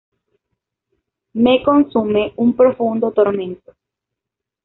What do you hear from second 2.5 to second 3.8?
profundo tormento.